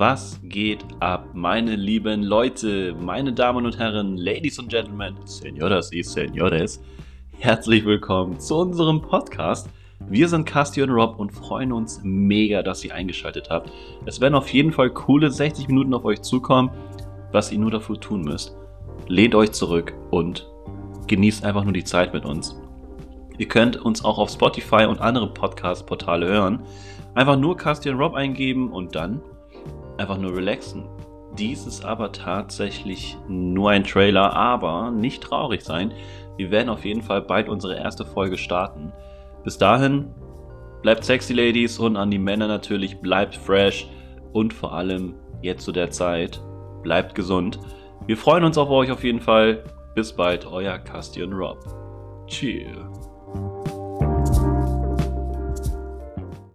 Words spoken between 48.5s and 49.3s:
auf euch auf jeden